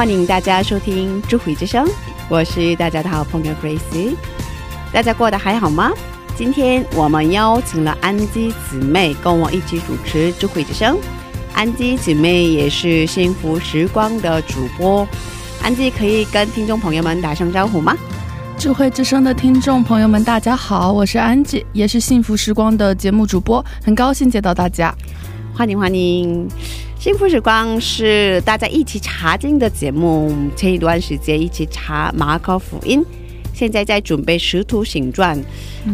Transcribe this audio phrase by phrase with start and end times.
[0.00, 1.86] 欢迎大家收听《智慧之声》，
[2.30, 4.14] 我是大家的好朋友 Grace。
[4.90, 5.92] 大家过得还好吗？
[6.34, 10.96] 今天我们邀请了安吉姊妹跟我一起主持《智慧之声》。
[11.52, 15.06] 安吉姊妹也是幸福时光的主播，
[15.62, 17.94] 安吉可以跟听众朋友们打声招呼吗？
[18.56, 24.94] 智慧之声的听众朋友们，大家好，我是安吉，也是幸福时光的节目主播，很高兴见到大家。
[25.52, 26.48] 欢迎欢迎！
[27.00, 33.02] 幸福时光是大家一起查经的节目，前一段时间一起查马可福音，
[33.54, 35.42] 现在在准备使徒行传。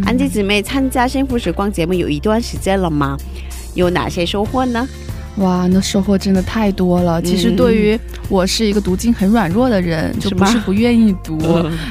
[0.04, 3.16] 安吉姊妹参加幸福时光节目有一段时间了吗？
[3.76, 4.84] 有哪些收获呢？
[5.36, 7.20] 哇，那收获真的太多了。
[7.20, 7.98] 其实对于
[8.28, 11.38] 我是一个读经很软弱的人，就不是不愿意读，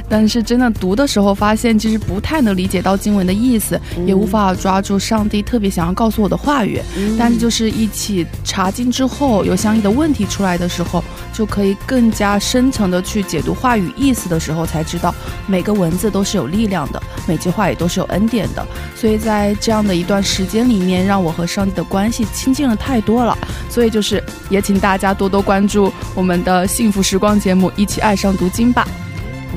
[0.09, 6.81] 但是真的读的时候发现，其实不太能理解到经文的意思，嗯也无法抓住上帝特别想要告诉我的话语。
[6.97, 15.13] 嗯但是就是一起查经之后，有相应的问题出来的时候，就可以更加深层的去解读话语意思的时候，才知道
[15.45, 18.65] 每个文字都是有力量的，每句话也都是有恩典的。
[18.95, 23.34] 所以在这样的一段时间里面，让我和上帝的关系亲近了太多了。
[23.69, 28.87] 所以就是也请大家多多关注我们的幸福时光节目，一起爱上读经吧。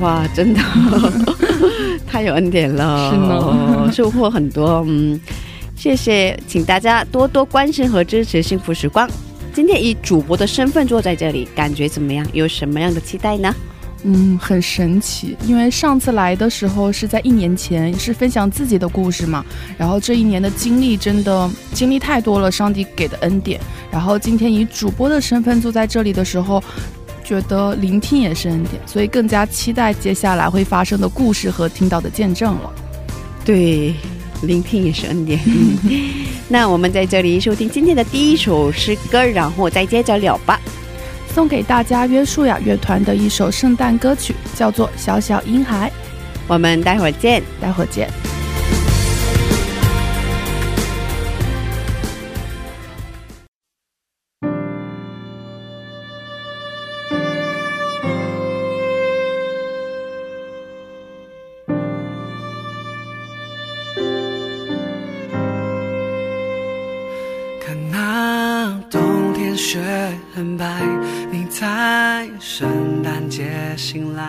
[0.01, 0.61] 哇，真的
[2.07, 4.83] 太有恩典了，是呢收获很多。
[4.87, 5.19] 嗯，
[5.75, 9.09] 谢谢，请大家多多关心和支持幸福时光。
[9.53, 12.25] 今天以主播的身份坐在这里，感觉怎么样？
[12.33, 13.53] 有什么样的期待呢？
[14.03, 19.45] 嗯，很神奇，因为上次来的时候是在一年前，是分享自己的故事嘛。
[19.77, 23.59] 然后这一年的经历真的经历太多了，上帝给的恩典。
[23.91, 26.63] 然后今天以主播的身份坐在这里的时候，
[27.25, 32.73] 觉得聆听也是恩典，所以更加期待接下来会发生的故事和听到的见证了。
[33.43, 33.93] 对，
[34.43, 35.37] 聆听也是恩典。
[36.47, 40.57] 那我们在这里收听今天的第一首诗歌，然后再接着聊吧。
[41.33, 45.89] 送给大家约书亚乐团的一首圣诞歌曲，叫做《小小婴孩》。
[46.47, 47.41] 我们待会儿见。
[47.61, 48.09] 待会儿见。
[67.61, 68.38] 看那
[68.89, 69.79] 冬天雪
[70.33, 70.65] 很白，
[71.31, 74.23] 你在圣诞节醒来，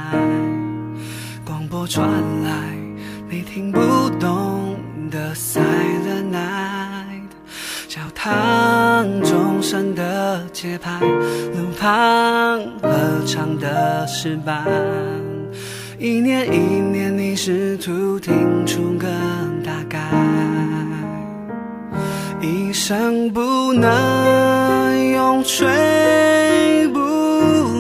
[1.44, 2.08] 广播传
[2.42, 2.50] 来
[3.28, 3.80] 你听不
[4.18, 4.76] 懂
[5.10, 7.30] 的 Silent Night，
[7.88, 14.66] 教堂钟声的节拍，路旁合唱的诗班，
[15.98, 19.08] 一年一年你试图听出个
[22.90, 23.00] 大概。
[23.00, 26.98] 一生不能永垂不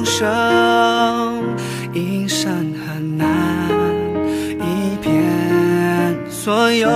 [0.04, 0.24] 朽，
[1.92, 2.48] 一生
[2.86, 3.26] 很难
[4.60, 5.12] 一片
[6.30, 6.88] 所有。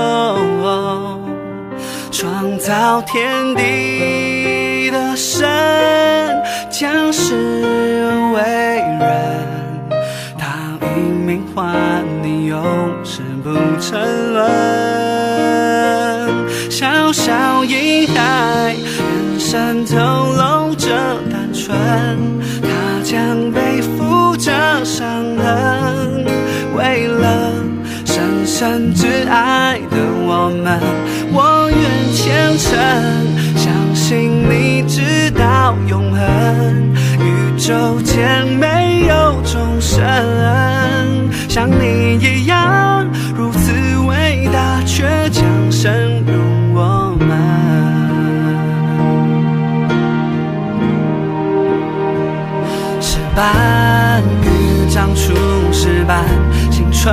[2.13, 5.49] 创造天地的神，
[6.71, 7.35] 将是
[8.33, 8.41] 为
[9.01, 9.91] 人，
[10.39, 11.75] 他以命换
[12.23, 12.63] 你永
[13.03, 13.51] 世不
[13.81, 14.94] 沉沦。
[19.95, 20.01] 透
[20.33, 20.89] 露着
[21.31, 21.73] 单纯，
[22.61, 22.67] 他
[23.05, 24.51] 将背负着
[24.85, 25.07] 伤
[25.37, 26.25] 痕，
[26.77, 27.53] 为了
[28.05, 29.97] 深深挚爱的
[30.27, 30.81] 我们，
[31.33, 31.79] 我愿
[32.13, 32.77] 虔诚，
[33.57, 36.21] 相信你直到永恒，
[37.21, 40.03] 宇宙间没有众生
[41.49, 43.71] 像你一样如此
[44.09, 46.14] 伟大，却将深
[53.35, 55.35] 石斑鱼长出
[55.73, 56.25] 石板，
[56.71, 57.13] 青春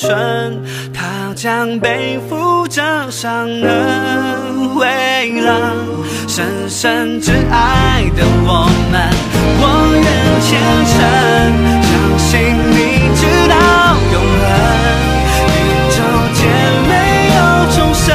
[0.00, 0.58] 春，
[0.94, 4.74] 他，将背负着伤痕。
[4.76, 5.74] 为了
[6.26, 8.94] 深深挚爱的我们，
[9.60, 9.62] 我
[9.92, 10.08] 愿
[10.40, 10.48] 虔
[10.88, 10.98] 诚，
[11.84, 12.30] 相信
[12.70, 13.54] 你直到
[14.14, 14.48] 永恒。
[15.52, 15.54] 宇
[15.92, 15.98] 宙
[16.32, 16.40] 间
[16.88, 16.92] 没
[17.36, 17.38] 有
[17.76, 18.08] 重生，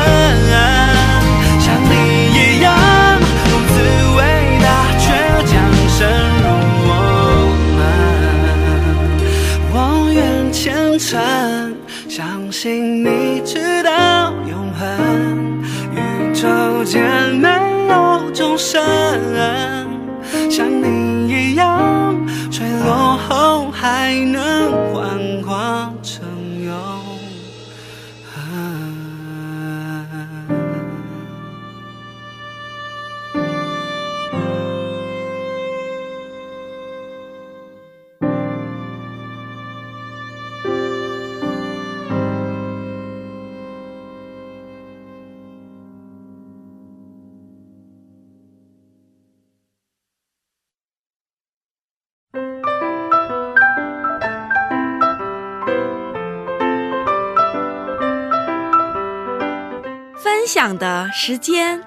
[61.18, 61.82] 时间。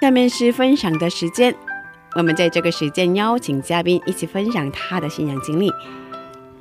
[0.00, 1.52] 下面是分享的时间，
[2.14, 5.72] 我们在这个时间邀请嘉宾一起分享他的信仰经历。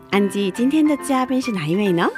[0.10, 2.10] 安吉，今天的嘉宾是哪一位呢？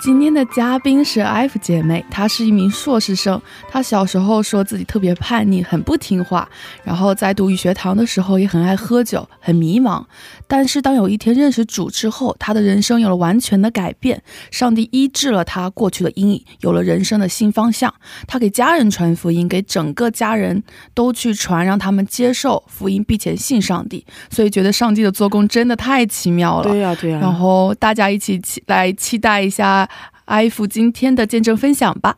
[0.00, 3.38] 今天的嘉宾是 F 姐妹，她是一名硕士生。
[3.68, 6.48] 她小时候说自己特别叛逆，很不听话，
[6.82, 10.02] 然后在读语学堂的时候也很爱喝酒，很迷茫。
[10.48, 14.22] 但是当有一天认识主之后，她的人生有了完全的改变。
[14.50, 17.92] 上帝医治了她过去的阴影，有了人生的新方向。
[18.26, 20.62] 她给家人传福音，给整个家人
[20.94, 24.02] 都去传，让他们接受福音，并且信上帝。
[24.30, 26.70] 所以觉得上帝的做工真的太奇妙了。
[26.70, 29.86] 对呀、对呀然后大家一起期来期待一下
[30.30, 32.16] 艾夫今天的见证分享吧。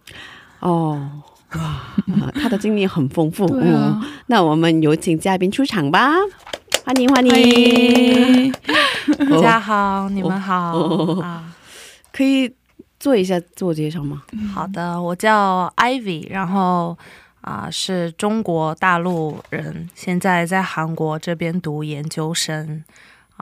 [0.60, 1.00] 哦，
[1.54, 1.96] 哇，啊
[2.36, 3.46] 他的经历很丰富。
[3.48, 6.10] 对啊嗯，那我们有请嘉宾出场吧，
[6.84, 8.52] 欢迎欢迎。
[9.30, 11.54] 大家好，你们好、哦啊。
[12.12, 12.52] 可以
[13.00, 14.22] 做一下自我介绍吗？
[14.54, 16.98] 好的，我叫 Ivy，然后
[17.40, 22.84] 啊、是中国大陆人，现在在韩国这边读研究生。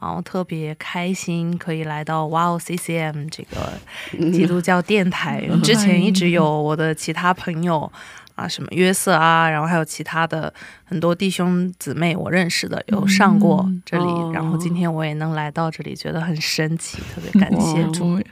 [0.00, 7.90] 然后特别开心可以来到 Wow CCM 这个基督教电台， 之前一直有我的其他朋友
[8.34, 10.52] 啊，什么约瑟啊，然后还有其他的
[10.84, 18.14] 很多弟兄姊妹我认识的有上过嗯这里，哦然后今天我也能来到这里，觉得很神奇，特别感谢主。
[18.14, 18.22] 我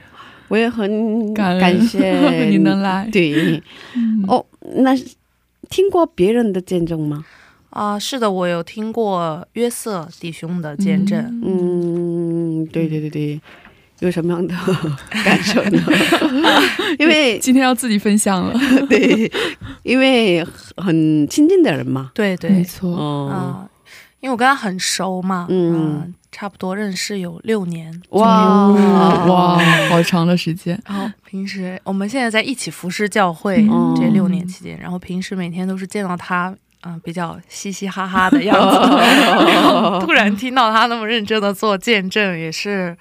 [0.47, 3.07] 我也很感感 谢你能来。
[3.11, 3.61] 对，
[3.95, 4.43] 嗯哦，
[4.77, 4.95] 那
[5.69, 7.23] 听过别人的见证吗？
[7.69, 11.23] 啊、是的，我有听过约瑟弟兄的见证。
[11.43, 13.39] 嗯，对对对对，
[13.99, 14.55] 有什么样的
[15.23, 15.81] 感受呢？
[16.97, 18.53] 因为 今天要自己分享了，
[18.89, 19.31] 对，
[19.83, 20.43] 因为
[20.77, 22.11] 很亲近的人嘛。
[22.13, 23.69] 对对，没错，嗯，啊、
[24.19, 28.01] 因为我跟他很熟嘛，嗯嗯、差不多认识有六年。
[28.09, 29.59] 哇哇，
[29.89, 38.77] 好长的时间，然后平时我们现在在一起服侍教会、嗯这六年期间，然后平时每天都是见到他，嗯、比较嘻嘻哈哈的样子，
[39.51, 42.95] 然后突然听到他那么认真的做见证，也是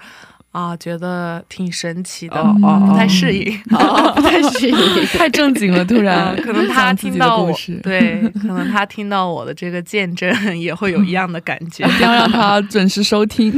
[0.51, 3.57] 啊、觉得挺神奇的，哦哦 不太适应。
[3.71, 5.07] 哦，不太适应。
[5.07, 11.85] 太正经了，突然啊，可能他听到我，对，可能他听到我的这个见证，也会有一样的感觉。
[11.89, 13.53] 一定要让他准时收听。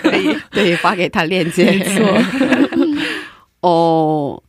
[0.00, 1.64] 可以，对，发给他链接。
[1.66, 2.22] 没错。
[3.60, 4.42] 哦，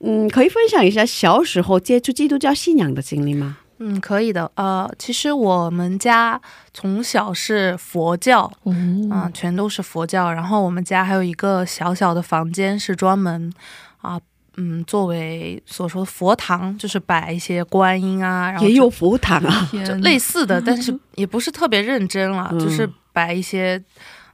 [0.00, 3.56] 嗯，可以分享一下小时候接触基督教信仰的经历吗？
[3.78, 4.50] 嗯，可以的。
[4.54, 6.40] 呃，其实我们家
[6.72, 8.74] 从小是佛教，哦
[9.10, 10.32] 啊、全都是佛教。
[10.32, 13.52] 然后我们家还有一个小小的房间，是专门
[13.98, 14.20] 啊。
[14.56, 19.68] 嗯，作为所说的佛堂，就是摆一些观音啊，然后也有佛堂啊。
[19.72, 23.76] 就类似的，但是也不是特别认真了，嗯就是摆一些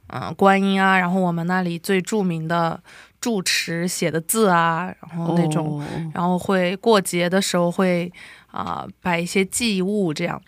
[0.09, 2.79] 嗯、呃观音啊，然后我们那里最著名的
[3.19, 5.83] 住持写的字啊，然后那种，哦
[6.13, 8.13] 然后会过节的时候会
[8.51, 10.41] 啊、摆一些祭物这样，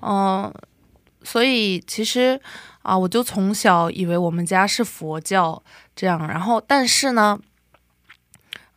[0.00, 0.52] 嗯、
[1.22, 2.40] 所以其实
[2.82, 5.62] 啊、我就从小以为我们家是佛教
[5.94, 7.38] 这样，然后但是呢。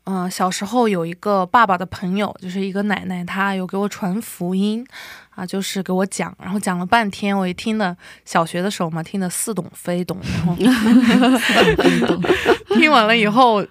[0.07, 4.85] 嗯、小时候有一个爸爸的朋友，就是一个奶奶，她有给我传福音，
[5.31, 10.55] 啊，就是给我讲，然后讲了半天，我一听的，小学的时候嘛，听得似懂非懂，然后
[12.77, 13.65] 听完了以后，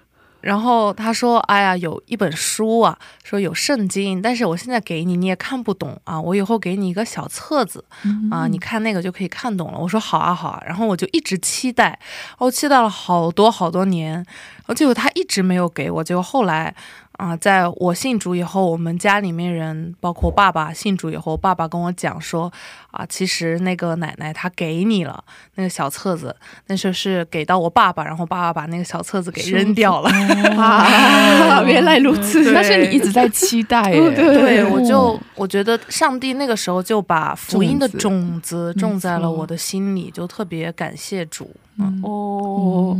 [0.44, 6.20] 然后他说：“哎呀，有一本书啊，说有圣经，但是我现在给你，你也看不懂啊。
[6.20, 7.82] 我以后给你一个小册子
[8.30, 11.98] 啊，你看那个就可以看懂了。”我说：“好啊，好啊。”然后我就一直期待，
[12.36, 16.04] 我期待了好多好多年，然后结果他一直没有给我。
[16.04, 16.74] 结果后来。
[17.16, 22.52] 啊，在我信主以后，我们家里面人，包括爸爸信主以后，爸爸跟我讲说，
[22.90, 25.22] 啊，其实那个奶奶她给你了
[25.54, 26.34] 那个小册子，
[26.66, 30.10] 那时候是给到我爸爸，然后爸爸把那个小册子给扔掉了。
[30.60, 32.52] 啊，原来如此。
[32.52, 41.48] 但是你一直在期待， 对，我就我觉得上帝那个时候就把福音的种子种在了我的心里，就特别感谢主。
[41.76, 42.96] 嗯哦，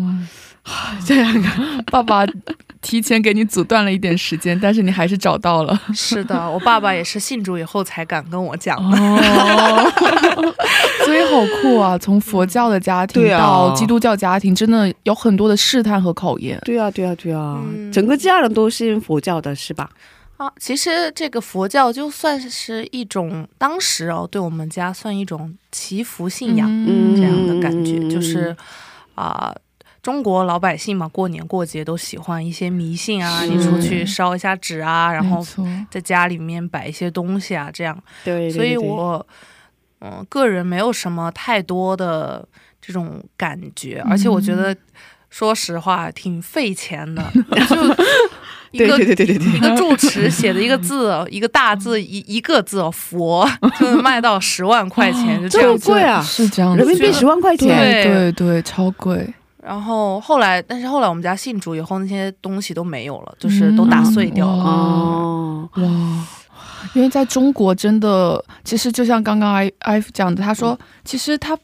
[1.05, 2.25] 这样啊，爸爸。
[2.85, 5.81] 提前给你阻断了一点时间，但是你还是找到了。
[5.95, 8.97] 是的，我爸爸也是信主以后才敢跟我讲的，
[11.07, 11.97] 所以好酷啊！
[11.97, 16.61] 从佛教的家庭到基督教家庭，真的有很多的试探和考验。
[16.63, 17.59] 对啊，对啊，对啊，
[17.91, 19.89] 整个家人都是佛教的，是吧？
[20.37, 28.55] 啊，其实这个佛教就算是一种当时哦，对我们家算一种祈福信仰嗯这样的感觉，就是
[29.15, 29.55] 啊。
[30.05, 35.43] 中国老百姓嘛，过年过节都喜欢一些迷信啊，你出去烧一下纸啊，然后
[35.91, 37.99] 在家里面摆一些东西啊，这样。
[38.23, 39.27] 对，所以我
[40.03, 42.47] 嗯，个人没有什么太多的
[42.83, 44.77] 这种感觉，而且我觉得，
[45.31, 47.25] 说实话，挺费钱的。
[48.75, 53.49] 就一个对对对对对，一个住持写的一个字，一个大字一 一个字佛，
[53.81, 59.33] 就卖到十万块钱， 就这样贵啊，是这样，人民币十万块钱，对对对，超贵。
[59.65, 64.63] 然后后来，但是后来我们家信主以后，那些东西都没有了，就是都打碎掉了。
[64.63, 65.83] 哦，哇！
[66.93, 71.57] 因为在中国，真的，其实就像刚刚 i i 讲的，他说，其实他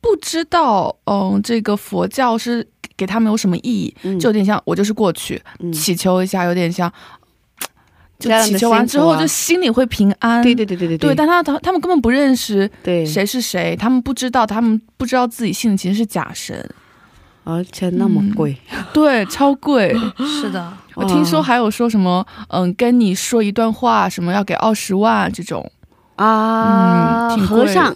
[0.00, 6.90] 不知道，嗯，这个佛教是给他们有什么意义，就有点像我就是过去祈求一下，有点像，
[8.18, 10.42] 就祈求完之后就心里会平安。
[10.42, 11.14] 对对对对对对。
[11.14, 16.68] 但他他他们根本不认识对谁是谁，他们不知道，他们不知道自己信的其实是假神。
[17.44, 18.56] 而且那么贵，
[18.92, 19.94] 对，超贵。
[20.18, 25.70] 是的，我听说还有说什么，嗯，跟你说一段话，什么要给二十万这种。
[26.16, 27.28] 啊。
[27.34, 27.94] 嗯和尚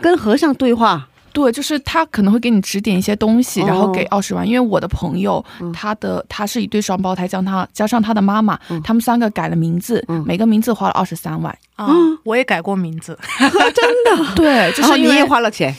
[0.00, 4.46] 跟和尚对话，对，就是他可能会给你指点一些东西，然后给二十万。
[4.46, 5.44] 因为我的朋友，
[5.74, 11.54] 他的他是一对双胞胎，将他加上他的妈妈，他们三个改了名字，每个名字花了二十三万。
[11.76, 11.92] 啊，
[12.24, 15.74] 我也改过名字， 真的，对，就是你也花了钱。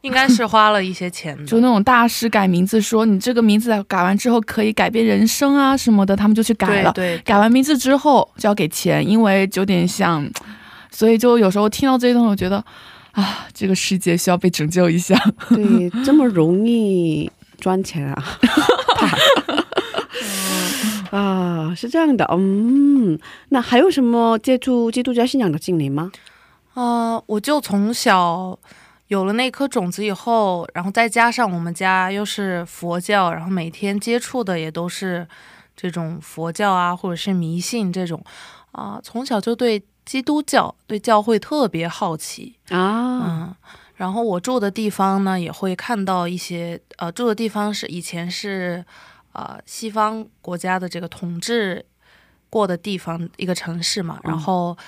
[0.02, 6.90] 应该是花了一些钱，就那种大师改名字，说你这个名字改完之后可以改变人生啊什么的，他们就去改了。
[6.92, 10.26] 对，改完名字之后就要给钱，因为有点像，
[10.90, 12.64] 所以就有时候听到这些东西，我觉得
[13.12, 15.14] 啊，这个世界需要被拯救一下。
[15.50, 18.24] 对，这么容易赚钱啊？
[21.12, 23.18] 啊，是这样的，嗯，
[23.50, 26.10] 那还有什么接触基督教信仰的经历吗？
[26.72, 28.58] 啊，我就从小。
[29.10, 35.26] 有了那颗种子以后，然后再加上我们家又是佛教，然后每天接触的也都是
[35.74, 38.22] 这种佛教啊，或者是迷信这种，
[38.70, 42.78] 啊，从小就对基督教、对教会特别好奇啊。
[42.78, 43.54] 嗯，
[43.96, 48.84] 然后我住的地方呢，也会看到一些，呃，住的地方是以前是，
[49.32, 51.84] 呃，西方国家的这个统治
[52.48, 54.78] 过的地方，一个城市嘛，然后。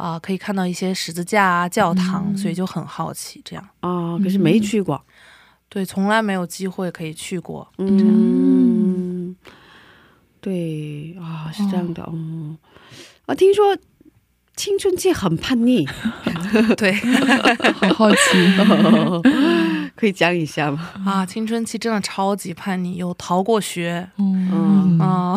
[0.00, 4.18] 啊，可以看到一些十字架啊、教堂，所以就很好奇这样啊。
[4.18, 5.04] 可是没去过，
[5.68, 7.70] 对，从来没有机会可以去过。
[7.78, 9.36] 嗯，
[10.40, 12.56] 对啊，是这样的哦。
[13.26, 13.76] 啊，听说
[14.56, 15.86] 青春期很叛逆，
[16.76, 18.18] 对，好 好奇，
[19.96, 20.90] 可以讲一下吗？
[21.04, 24.98] 啊，青春期真的超级叛逆，有逃过学，嗯。
[25.00, 25.34] 啊，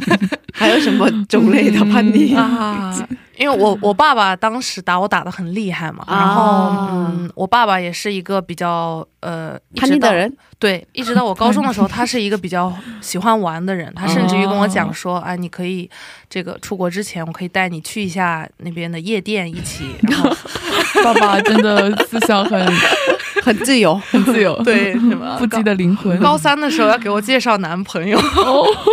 [0.52, 2.34] 还有什么种类的叛逆？
[2.36, 2.92] 啊？
[3.36, 12.72] 因为我我爸爸当时打我打的很厉害嘛，然后嗯，我爸爸也是一个比较呃叛逆的人，对，一直到我高中的时候，他是一个比较
[13.02, 15.88] 喜欢玩的人，他甚至于跟我讲说，哎，你可以
[16.28, 19.84] 这个出国之前，我可以带你去一下那边的夜店一起。
[20.02, 20.30] 然后
[21.04, 22.60] 爸爸真的思想很
[23.42, 26.18] 很自由，很自由，对，什么不羁的灵魂。
[26.18, 28.18] 高三的时候要给我介绍男朋友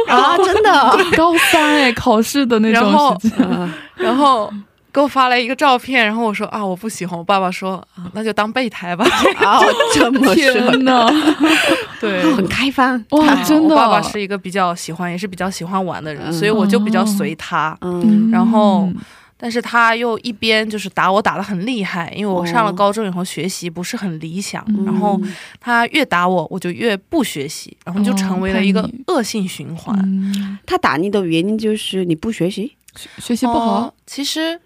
[0.08, 3.72] 啊，真的，高三哎，考试的那种时间。
[3.96, 4.52] 然后
[4.94, 7.18] 给我发来一个照片，然后我说啊，我不喜欢。
[7.18, 9.04] 我爸爸说啊，那就当备胎吧。
[9.44, 9.60] 啊，
[9.96, 11.10] 这么 天呐，
[12.00, 13.74] 对，很开放哇，真的。
[13.74, 17.76] 我爸爸是一个比较喜欢，也是比较喜欢玩的人，所以我就比较随他。
[17.82, 18.88] 嗯，然后
[19.36, 25.20] 但是他又一边就是打我打得很厉害，因为我上了哦高中以后学习不是很理想，嗯然后
[25.60, 29.98] 他越打我，我就越不学习，然后就成为了一个恶性循环。
[30.04, 33.82] 嗯，他打你的原因就是你不学习，学学习不好？
[33.82, 34.60] 哦，其实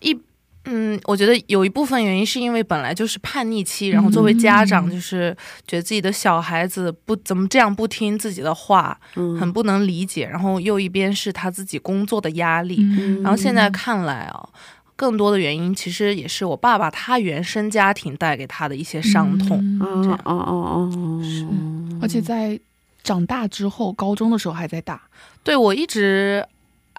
[0.00, 0.18] 一
[0.66, 9.36] 嗯，我觉得有一部分原因是因为本来就是叛逆期，然后作为家长嗯就是觉得自己的小孩子不怎么这样不听自己的话，嗯。
[9.38, 13.22] 很不能理解，然后又一边是他自己工作的压力，嗯。
[13.22, 14.48] 然后现在看来啊。
[14.96, 19.58] 更多的原因其实也是我爸爸他原生家庭带给他的一些伤痛。
[19.60, 19.80] 嗯。
[19.80, 20.20] 哦这样。
[20.24, 22.58] 哦哦哦，而且在
[23.02, 25.02] 长大之后，高中的时候还在打，
[25.42, 26.46] 对我一直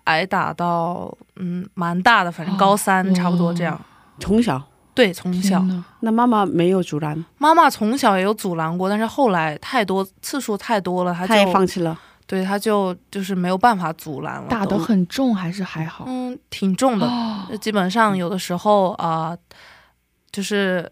[0.05, 3.79] 挨打到嗯蛮大的，反正高三哦差不多这样。
[4.19, 4.59] 从小
[4.93, 5.61] 对，从小
[5.99, 11.99] 那妈妈没有阻拦，妈妈从小也有阻拦过，但是后来太多次数太多了，她她也就放弃了。
[12.25, 14.47] 对她就就是没有办法阻拦了。
[14.49, 16.05] 打得都很重还是还好？
[16.07, 19.37] 嗯挺重的，哦基本上有的时候啊、呃
[20.31, 20.91] 就是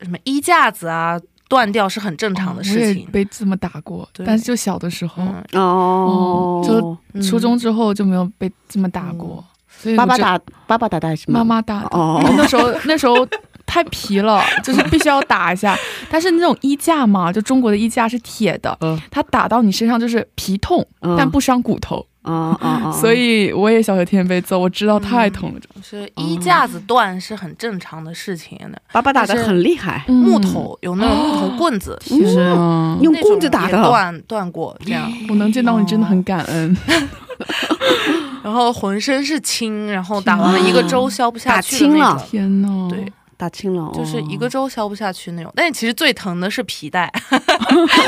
[0.00, 1.20] 什么衣架子啊
[1.50, 3.06] 断掉是很正常的哦我也事情。
[3.10, 5.20] 被这么打过，但是就小的时候，
[5.52, 9.44] 嗯，哦，就嗯初中之后就没有被这么打过。
[9.68, 11.56] 所以就爸爸打爸爸打的还是妈妈？
[11.56, 13.26] 妈打的，哦 那时候那时候
[13.66, 15.76] 太皮了， 就是必须要打一下。
[16.08, 22.06] 但是那种衣架嘛，就中国的衣架是铁的，嗯它打到你身上就是皮痛，嗯但不伤骨头。
[22.22, 22.92] 啊啊啊！
[22.92, 25.60] 所以我也小学天天被揍，我知道太痛了。
[25.82, 28.80] 是衣架子断是很正常的事情的。
[28.92, 33.82] 爸爸打的很厉害，嗯木头有那种木头棍子，其实嗯用棍子打的。
[33.82, 35.10] 断断过这样。
[35.28, 36.76] 我能见到你真的很感恩。
[38.44, 42.26] 然后浑身是青，然后打完了一个周消不下去的打青了。
[42.28, 45.50] 天呐，对，打青了，就是一个哦周消不下去那种。
[45.56, 47.10] 但是其实最疼的是皮带，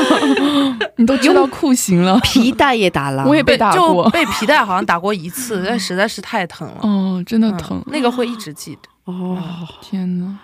[0.97, 2.19] 你都知道酷刑了。
[2.23, 6.81] 皮带也打了， 我也被打就过，被皮带好像打过一次， 但实在是太疼了。
[6.83, 7.83] 哦，真的嗯疼。
[7.87, 8.89] 那个会一直记得。
[9.13, 9.39] 哦，
[9.81, 10.39] 天呐，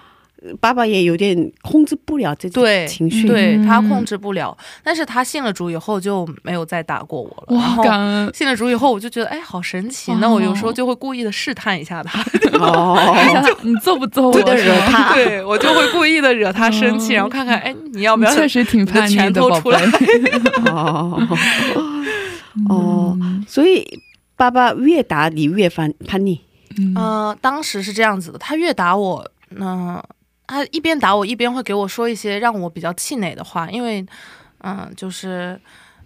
[0.61, 3.29] 爸爸也有点控制不了这种对情绪，嗯。
[3.29, 7.44] 对他控制不了，但是他信了主以后就没有再打过我了。
[7.48, 8.31] 然哇，后感恩。
[8.35, 10.12] 信了主以后，我就觉得哎，好神奇。
[10.20, 12.22] 那我有时候就会故意的试探一下他，
[12.59, 12.96] 哦，
[13.62, 14.42] 你揍不揍我？
[14.42, 17.16] 对惹他，对我就会故意的惹他生气，哦。
[17.16, 19.81] 然后看看哎，你要不要你确实挺叛逆的拳头宝出来？
[19.87, 20.07] 贝。
[20.70, 21.29] 哦。
[22.68, 23.44] 哦，嗯。
[23.48, 23.85] 所以
[24.37, 26.40] 爸爸越打你越叛叛逆，
[26.79, 26.94] 嗯。
[26.94, 30.03] 呃，当时是这样子的，他越打我，那、
[30.48, 34.04] 他一边打我一边会给我说一些让我比较气馁的话，因为，
[34.62, 35.61] 嗯、就是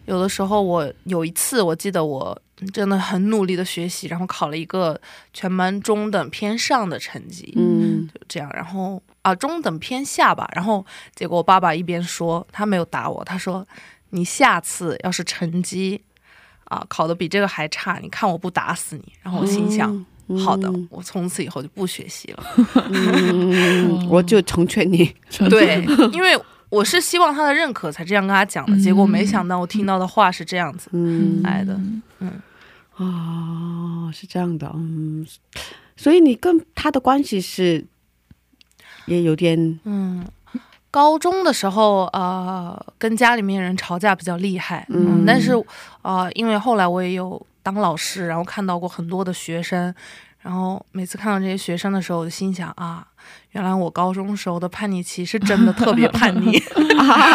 [0.04, 2.38] 有的时候我有一次我记得我
[2.74, 5.00] 真的很努力的学习，然后考了一个
[5.32, 13.66] 全班中等偏上的成绩，嗯就这样，然后啊中等偏下吧，然后结果我爸爸一边说他没有打我，他说
[14.10, 16.02] 你下次要是成绩
[16.64, 19.12] 啊考的比这个还差，你看我不打死你。
[19.22, 20.04] 然后我心想，嗯
[20.44, 22.44] 好的，我从此以后就不学习了。
[22.90, 31.42] 嗯， 我就成全你，成对，因为我是希望他的认可才这样跟他讲的，结果没想到我听到的话是这样子嗯。
[31.42, 31.78] 来的。
[32.20, 32.32] 嗯。
[32.96, 35.26] 哦，是这样的，嗯，
[35.96, 37.84] 所以你跟他的关系是
[39.06, 40.24] 也有点，嗯，
[40.90, 45.22] 高中的时候，呃，跟家里面人吵架比较厉害，嗯。
[45.22, 45.52] 嗯，但是，
[46.02, 49.94] 呃，因为后来我也有当老师，然后看到过很多的学生，
[50.40, 53.06] 然后每次看到这些学生的时候，我就心想啊，
[53.52, 56.58] 原来我高中时候的叛逆期是真的特别叛逆，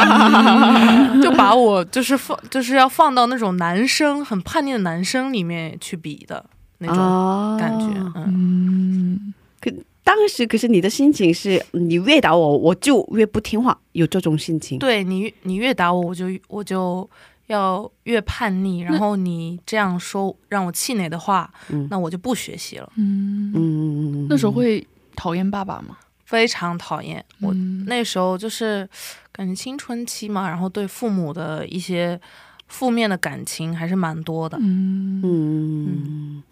[1.24, 6.46] 就把我就是放就是要放到那种男生很叛逆的男生里面去比的
[6.80, 7.86] 那种哦感觉，
[8.16, 9.34] 嗯。
[9.60, 9.72] 可，
[10.04, 14.78] 当时可是你的心情是你越打我，我就越不听话，有这种心情。
[14.78, 17.10] 对你越，你越打我，我就我就
[17.48, 18.80] 要越叛逆。
[18.80, 25.98] 然后你这样说让我气馁的话，嗯那我就不学习了，嗯，嗯，那时候会讨厌爸爸吗？
[26.26, 27.24] 非常讨厌。
[27.40, 28.88] 我嗯那时候就是
[29.32, 32.20] 感觉青春期嘛，然后对父母的一些
[32.68, 34.58] 负面的感情还是蛮多的。
[34.60, 36.44] 嗯，嗯，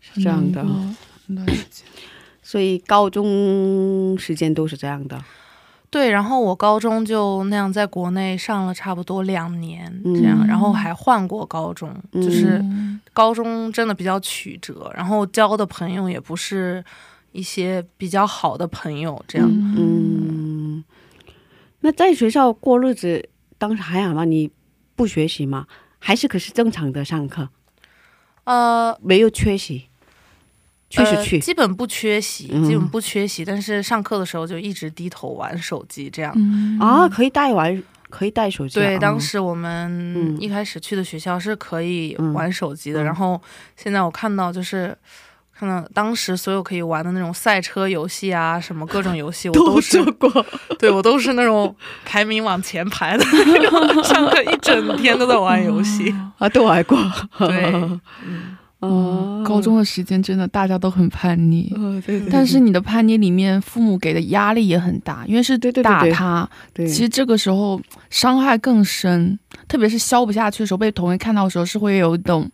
[0.00, 0.96] 是这样的，嗯
[1.26, 1.84] 那段时间
[2.42, 5.22] 所以高中时间都是这样的。
[5.90, 16.84] 对，然后我高中就那样在国内上了差不多两年，嗯这样，然后还换过高中，嗯就是嗯高中真的比较曲折，然后交的朋友也不是
[17.32, 19.48] 一些比较好的朋友，这样。
[19.50, 20.84] 嗯，
[21.80, 24.24] 那在学校过日子，当时还好吗？
[24.24, 24.50] 你
[24.94, 25.66] 不学习吗？
[25.98, 27.48] 还是可是正常的上课，
[28.44, 29.87] 呃，没有缺席，
[30.90, 31.40] 确实去呃。
[31.42, 36.32] 基本不缺席，嗯基本不缺席，但是上课的时候就一直低头玩手机，这样。
[36.36, 38.82] 嗯啊，可以带玩，可以带手机啊。
[38.82, 43.40] 对，哦当时我们嗯一开始去的学校是可以嗯玩手机的，嗯然后
[43.76, 44.96] 现在我看到就是
[45.58, 50.46] 看到当时所有可以玩的那种赛车游戏啊，什么各种游戏，我 都做过。
[50.78, 51.74] 对我都是那种
[52.04, 56.14] 排名往前排的那种，上课一整天都在玩游戏。
[56.38, 56.96] 啊，都玩过。
[57.38, 58.00] 对，
[58.80, 66.10] 哦，高中的时间真的大家都很叛逆，哦，对对，但是你的叛逆里面，父母给的压力也很大，因为是对对对对。
[66.10, 66.48] 打他。
[66.72, 69.36] 对，其实这个时候伤害更深，
[69.66, 72.48] 特别是消不下去的时候，被同学看到的时候，是会有一种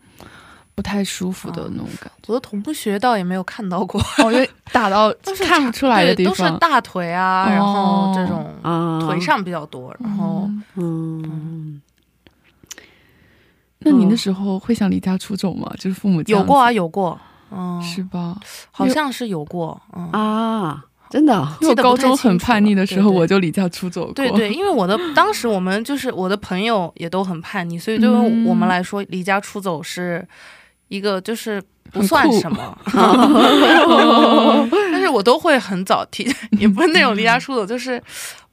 [0.75, 2.33] 不太舒服的那种感觉。
[2.33, 4.01] 我的同学倒也没有看到过，
[4.33, 5.15] 因为打到
[5.47, 6.35] 看不出来的地方。
[6.35, 6.59] 都是。
[6.59, 11.81] 大腿啊，然后这种啊，腿上比较多，然后嗯，
[13.85, 15.71] 那你那时候会想离家出走吗？
[15.79, 17.19] 就是父母有过啊，有过，
[17.51, 18.37] 嗯，是吧？
[18.71, 20.11] 好像是有过，嗯。
[20.11, 24.15] 啊，真的哦，因为高中很叛逆的时候，我就离家出走过。
[24.15, 30.27] 对对，因为我的当时我们就是我的朋友也都很叛逆，所以对于嗯我们来说，离家出走是
[30.89, 32.77] 一个就是不算什么，
[34.93, 36.27] 但是我都会很早提，
[36.59, 38.03] 也不是那种离家出走，就是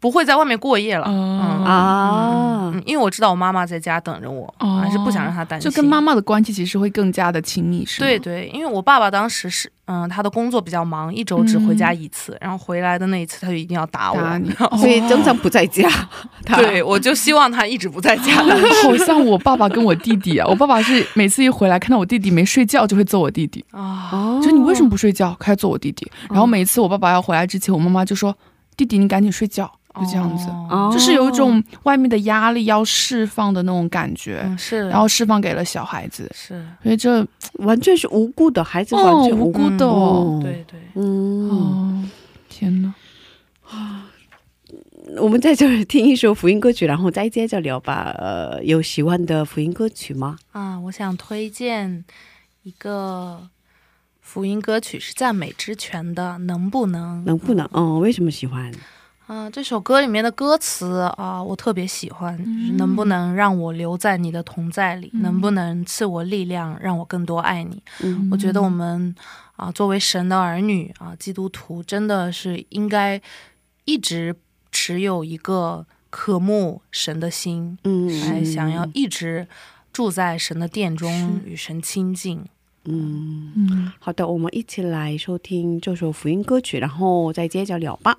[0.02, 1.06] 不会在外面过夜了。
[1.08, 5.70] 嗯嗯啊，嗯，因为我知道我妈妈在家等着我，哦还是不想让她担心。
[5.70, 8.08] 就跟妈妈的关系其实会更加的亲密，是吗？
[8.08, 14.20] 对对，因为我爸爸当时是，嗯，他的工作比较忙，一周只回家一次，然后回来的那一次他就一定要打我。
[14.20, 15.88] 打你， 所以经常不在家。
[16.44, 18.44] 他对，我就希望他一直不在家。
[18.84, 25.36] 好像我爸爸跟我弟弟啊，我爸爸是每次一回来看到我弟弟没睡觉就会揍我弟弟，啊，哦就你为什么不睡觉？
[25.40, 26.10] 开始揍我弟弟。
[26.30, 28.36] 然后每次我爸爸要回来之前，我妈妈就说
[28.76, 42.04] ：“弟弟，你赶紧睡觉。”就这样子，哦就是有一种外面的压力要释放的那种感觉，嗯是，然后释放给了小孩子，是，所以这完全是无辜的孩子，哦完全无辜的哦，对对，嗯，哦，
[42.50, 42.94] 天哪！
[45.18, 48.16] 我们在这儿听一首福音歌曲，然后再接着聊吧。
[48.18, 50.38] 呃，有喜欢的福音歌曲吗？
[50.54, 52.06] 啊，我想推荐
[52.64, 53.50] 一个
[54.22, 57.22] 福音歌曲，是赞美之泉的《能不能》。
[57.26, 57.68] 能不能？
[57.74, 58.72] 嗯，为什么喜欢？
[59.32, 62.38] 啊，这首歌里面的歌词啊，我特别喜欢。
[62.38, 65.10] 就是能不能让我留在你的同在里？
[65.14, 67.82] 能不能赐我力量，让我更多爱你？
[68.02, 69.16] 嗯我觉得我们
[69.56, 73.22] 啊，作为神的儿女啊，基督徒，真的是应该
[73.86, 74.36] 一直
[74.70, 79.48] 持有一个渴慕神的心，嗯来想要一直
[79.94, 82.44] 住在神的殿中与神亲近。
[82.84, 88.18] 嗯，嗯，好的，我们一起来收听这首福音歌曲，然后再接着聊吧。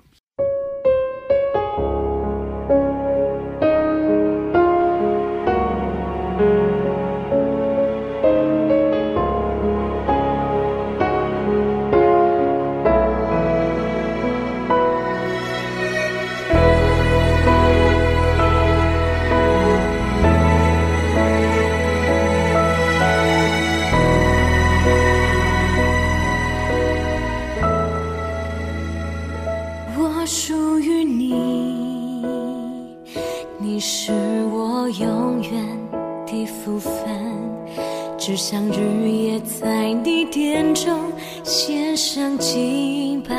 [38.25, 41.11] 只想日夜在你殿中
[41.43, 43.35] 献上敬拜，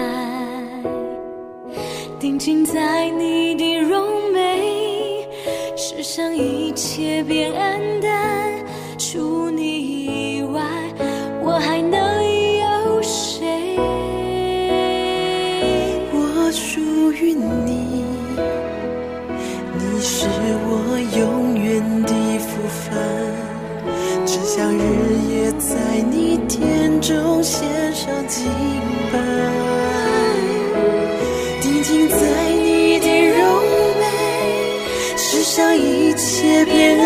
[2.21, 5.27] 定睛在你的容美，
[5.75, 8.53] 世上一切变黯淡，
[8.99, 10.61] 除你以外，
[11.43, 11.99] 我还能
[12.59, 13.79] 有谁？
[16.13, 18.05] 我属于你，
[19.79, 20.27] 你是
[20.69, 22.93] 我永远的福分，
[24.57, 24.79] 想日
[25.33, 25.75] 夜在
[26.13, 28.47] 你殿中献上敬
[29.11, 29.19] 拜，
[31.61, 32.17] 定睛在
[32.53, 33.43] 你的容
[33.99, 34.07] 美，
[35.17, 37.04] 世上一切变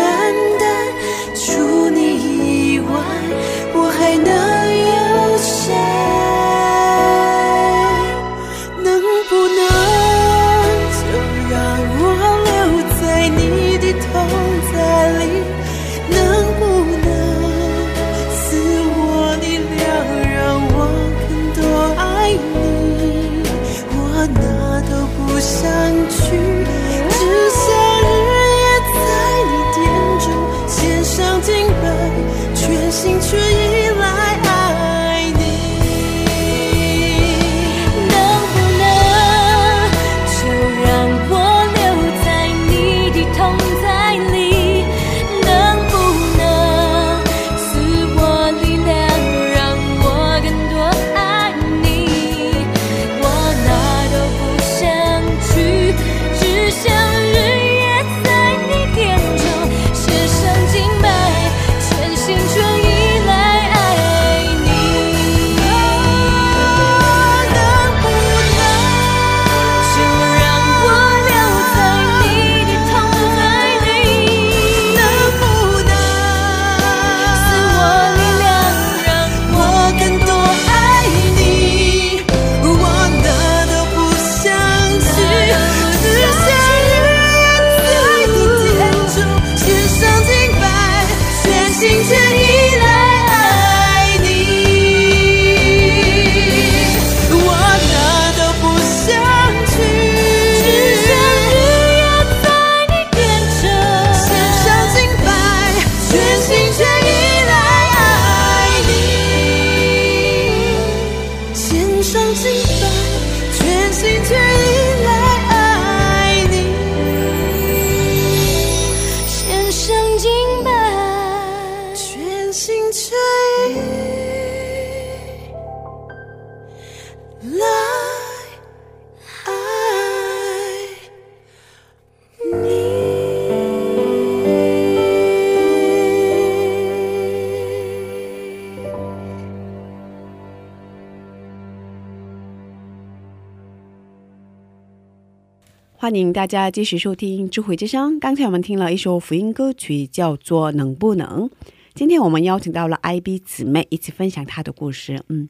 [146.09, 148.15] 欢迎大家继续收听《智慧之声》。
[148.19, 151.47] 刚才我们听了一首福音歌曲，叫做《能不能》。
[151.93, 155.23] 今天我们邀请到了 IB 姊妹一起分享她的故事。
[155.27, 155.47] 嗯，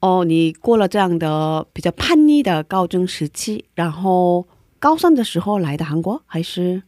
[0.00, 4.46] 哦，你过了这样的比较叛逆的高中时期，然后
[4.78, 6.82] 高三的时候来的韩国，还是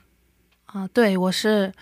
[0.67, 1.73] 啊，对我是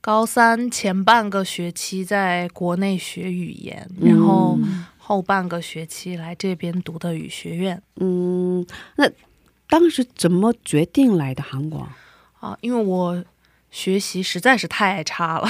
[0.00, 4.56] 高三前半个学期在国内学语言，然后
[4.98, 9.10] 后半个学期来这边读的语学院嗯，那
[9.70, 11.88] 当时怎么决定来的韩国？
[12.40, 13.24] 啊，因为我
[13.70, 15.48] 学习实在是太差了，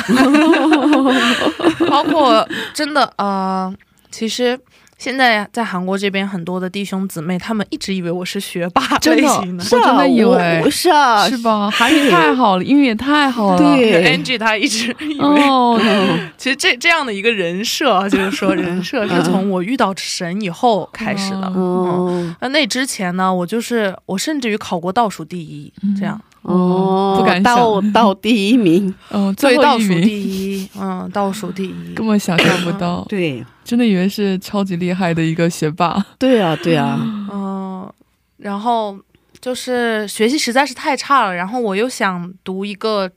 [1.89, 3.75] 包括真的呃，
[4.11, 4.61] 其实。
[5.01, 9.65] 现在在韩国这边，很多的弟兄姊妹，他们一直以为我是学霸类型的。
[9.65, 11.39] 是我真的以为我是啊，是。
[11.39, 11.71] 吧？
[11.73, 13.59] 韩语太好了，英语也太好了。
[13.59, 14.15] 对。
[14.15, 15.81] Angie 她一直以为，哦，
[16.37, 21.47] 其实这这样的一个人设，就是说人设是从我遇到神以后开始的。
[21.47, 22.37] 嗯，哦。
[22.43, 27.45] 那那之前呢，我就是我甚至于考过倒数第一，这样哦，不敢想。
[27.45, 31.95] 到到第一名，嗯，最倒数第一，嗯，倒数第一。
[31.95, 33.45] 根本想象不到，对。
[33.63, 36.05] 真的以为是超级厉害的一个学霸。
[36.19, 36.99] 对啊，对啊，
[37.31, 37.93] 嗯，
[38.39, 38.99] 然后
[39.41, 43.09] 就是学习实在是太差了，然后我又想读一个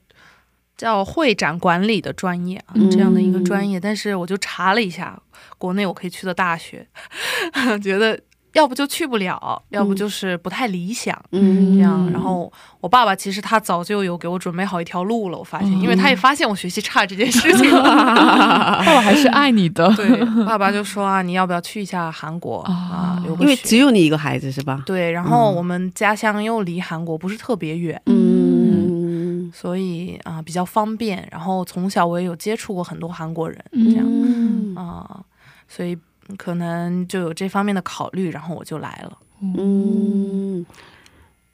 [0.76, 2.88] 叫会展管理的专业啊，嗯。
[2.88, 5.20] 这样的一个专业，但是我就查了一下
[5.58, 6.86] 国内我可以去的大学，
[7.82, 8.16] 觉得
[8.54, 11.16] 要不就去不了，要不就是不太理想。
[11.32, 17.82] 嗯，这样，然后我爸爸其实他早就有给我准备好一条路了，我发现，因为他也发现我学习差这件事情了。
[18.84, 19.92] 爸爸还是爱你的。
[19.94, 23.22] 对，爸爸就说啊，你要不要去一下韩国啊？
[23.40, 24.82] 因为只有你一个孩子是吧？
[24.86, 31.26] 对，然后我们家乡又离韩国不是特别远，嗯所以啊、比较方便。
[31.30, 35.20] 然后从小我也有接触过很多韩国人，嗯这样嗯啊、
[35.68, 35.96] 所以
[36.36, 39.18] 可能就有这方面的考虑，然后我就来了。
[39.40, 40.64] 嗯，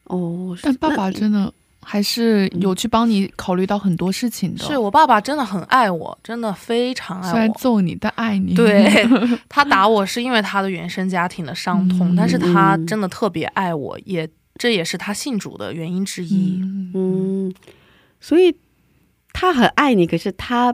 [0.04, 1.52] 哦，但爸爸真的
[1.82, 4.64] 还是有去帮你考虑到很多事情的。
[4.64, 7.52] 是我爸爸真的很爱我，真的非常爱我虽然。
[7.54, 8.54] 揍你，但爱你。
[8.56, 9.04] 对
[9.48, 16.60] 他打我是因为他的原生家庭的伤痛，嗯但是他真的特别爱我，也这也是他信主的原因之一。
[16.62, 17.54] 嗯，嗯，
[18.20, 18.54] 所以
[19.32, 20.72] 他很爱你，可是他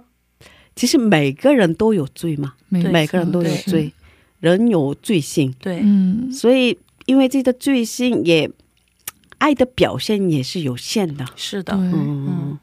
[0.77, 3.93] 其实每个人都有罪嘛，每个人都有罪，
[4.41, 8.49] 人有罪性，对，嗯，所以因为这个罪性也
[9.39, 11.25] 爱的表现也是有限的。
[11.35, 12.59] 是的，对，嗯。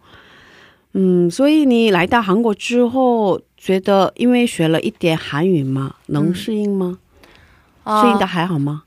[0.95, 6.99] 嗯，所以你来到韩国之后，觉得因为学了一点韩语嘛，能嗯适应吗？
[7.83, 8.03] 啊。
[8.03, 8.83] 适应的还好吗？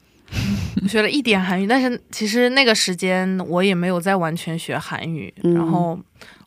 [0.82, 5.54] 我 学了一点韩语，但是其实那个时间我也没有在完全学韩语，嗯。
[5.54, 5.98] 然后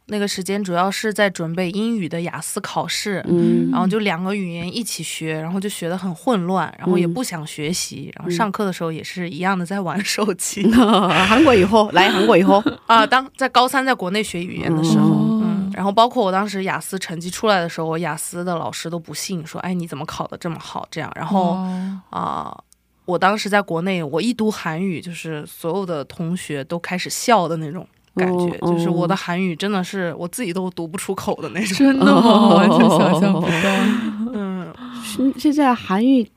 [0.10, 3.24] 那个时间主要是在准备英语的雅思考试。
[3.28, 13.06] 嗯然后就两个语言一起学，然后就学得很混乱，然后也嗯不想学习，然后上课的时候也是一样的在玩手机、 韩国以后来韩国以后， 啊。
[13.06, 22.58] 当在高三在国内学语言的时候，哦嗯，然后包括我当时雅思成绩出来的时候，我雅思的老师都不信，说哎你怎么考得这么好这样，然后哦啊、
[23.06, 27.88] 我当时在国内，我一读韩语，就是所有的同学都开始笑的那种
[28.20, 31.78] 感觉，哦就是我的韩语真的是我自己都读不出口的那种。
[31.78, 32.56] 真的吗？
[32.56, 33.76] 完全想象不到，
[34.34, 34.68] 嗯，
[35.04, 36.28] 现现在韩语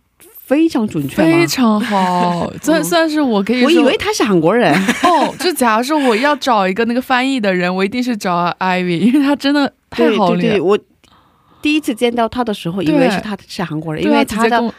[0.44, 1.46] 非常准确非？
[1.46, 2.50] 常好。
[2.62, 4.72] 算算是我可以，我以为他是韩国人。
[5.02, 10.36] 哦，就假如说我要找一个那个翻译的人，我一定是找 Ivy，因为他真的太好了。
[10.40, 10.78] 对对对，我
[11.60, 14.74] 第一次见到他的时候，以对为是他是韩国人，因为他的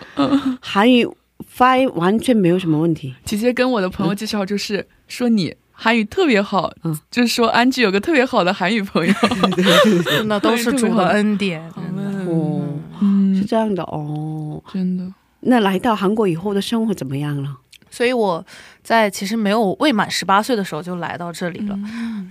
[0.62, 1.08] 韩语
[1.48, 3.14] 发音完全没有什么问题。
[3.26, 9.14] 直接跟我的朋友介绍，就是说你韩语特别好，嗯就是说安吉有个特别好的韩语朋友。
[10.06, 11.62] 真的都是主的恩典。
[11.72, 12.62] 哦，
[13.02, 14.62] 嗯是，这样的哦。
[14.72, 17.58] 真的，那来到韩国以后的生活怎么样了？
[17.90, 18.44] 所以我
[18.82, 21.78] 在其实没有未满十八岁的时候就来到这里了。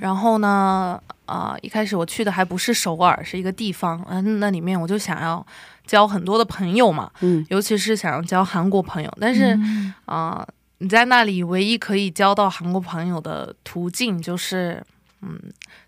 [0.00, 4.04] 然后呢，啊、一开始我去的还不是首尔，是一个地方。
[4.08, 5.44] 嗯、那里面我就想要
[5.86, 9.12] 交很多的朋友嘛，嗯尤其是想要交韩国朋友。
[9.20, 10.44] 但是嗯啊、
[10.82, 14.82] 你在那里唯一可以交到韩国朋友的途径就是
[15.20, 15.38] 嗯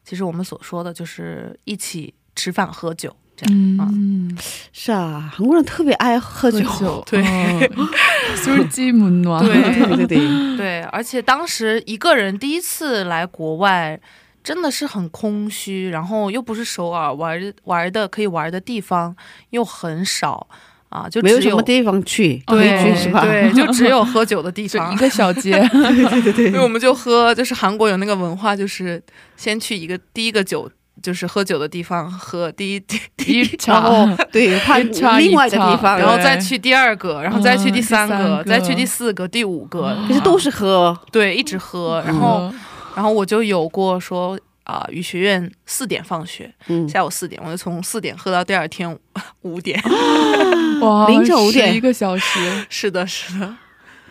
[0.05, 3.89] 其实我们所说的就是一起吃饭喝酒这样啊。
[3.93, 4.39] 嗯
[4.73, 7.05] 是啊韩国人特别爱喝酒。
[7.11, 7.21] 对。
[8.45, 13.99] 就是寂寞对对对对 而且当时一个人第一次来国外
[14.43, 19.15] 真的是很空虚然后又不是首尔玩儿玩儿的可以玩儿的地方
[19.51, 20.47] 又很少
[20.89, 23.23] 啊，就只没有什么地方去，对去是吧？
[23.25, 24.93] 对，就只有喝酒的 地方。
[24.93, 24.97] 一。
[24.97, 29.03] 个小街，所以我们就喝，就是韩国有那个文化，就是
[29.37, 30.71] 先去一个第一个酒
[31.03, 33.83] 就是喝酒的地方喝第一第一一，场。
[33.83, 34.81] 然后对，换
[35.19, 38.45] 另外一个地方，然后再去第二个，然后再去第三个，嗯第三个。
[38.45, 42.03] 再去第四个、第五个，其实都是喝，对，一直喝。
[42.07, 42.53] 然后，
[42.95, 48.97] 然后我就有过说啊，语学院四点放学，嗯，下午四点，我就从四点喝到第二天
[49.43, 49.79] 五点。
[50.85, 51.75] 哇，凌晨五点。
[51.75, 53.55] 一个小时， 是的，是的，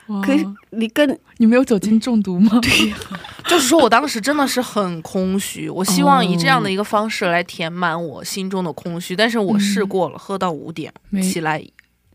[0.07, 0.21] 哇。
[0.21, 2.59] 可是你跟你没有酒精中毒吗？
[2.61, 2.97] 对呀。
[3.45, 11.63] 就是说我当时真的是很空虚，我希望以这样的一个方式来填满我心中的空虚，但是我试过了，喝到五点起来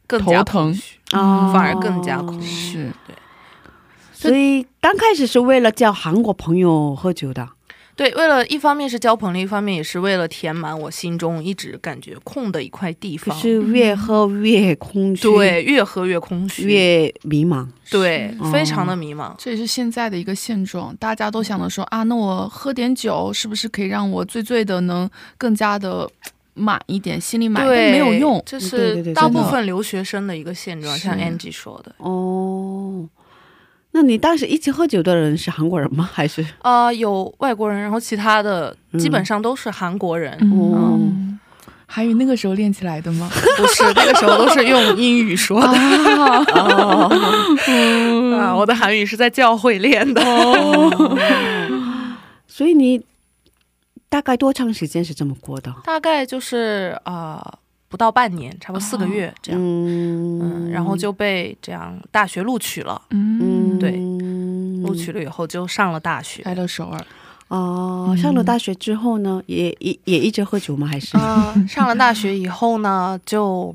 [0.06, 2.90] 更加头疼空虚，啊反而更加空虚。
[3.06, 3.14] 对。
[4.12, 7.48] 所以刚开始是为了叫韩国朋友喝酒的，
[7.98, 13.36] 对，为了一方面是交朋友，一方面也是为了填满我心中一直感觉空的一块地方。
[13.36, 17.66] 是越喝越空虚，，对，越喝越空虚，越迷茫。
[17.90, 19.34] 对，非常的迷茫。
[19.36, 26.08] 这也是现在的一个现状，大家都想着说啊，那我喝点酒是不是可以让我醉醉的能更加的
[26.54, 28.40] 满一点，心里满，但对，没有用。
[28.46, 31.92] 这是大部分留学生的一个现状，是像 Angie 说的。
[31.98, 33.08] 哦，
[33.92, 36.08] 那你当时一起喝酒的人是韩国人吗？
[36.12, 36.44] 还是？
[36.62, 40.36] 呃，有外国人，然后其他的嗯基本上都是韩国人。
[40.42, 41.38] 嗯，
[41.86, 43.28] 韩语那个时候练起来的吗？
[43.56, 47.10] 不是，那个时候都是用英语说的啊，哦，
[48.38, 48.54] 啊。
[48.54, 50.22] 我的韩语是在教会练的。
[52.46, 53.00] 所以你
[54.08, 55.74] 大概多长时间是这么过的？
[55.84, 57.58] 大概就是啊、呃
[57.88, 59.60] 不到半年，差不多四个月这样。
[59.60, 63.00] 嗯嗯，然后就被这样大学录取了。
[63.10, 66.42] 嗯，对嗯录取了以后就上了大学。
[66.44, 67.06] 来了首尔，
[67.48, 70.86] 哦，上了大学之后呢，也也也一直喝酒吗？
[70.86, 71.16] 还是？
[71.16, 73.74] 啊、上了大学以后呢，就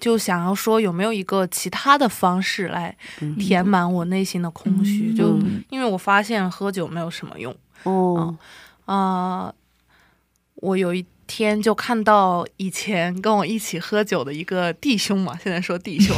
[0.00, 5.14] 就想要说有没有一个其他的方式来嗯填满我内心的空虚？
[5.14, 8.34] 就嗯因为我发现喝酒没有什么用哦，
[8.86, 9.52] 啊、
[10.56, 11.04] 我有一
[11.36, 16.14] 天就看到以前跟我一起喝酒的一个弟兄嘛，现在说弟兄，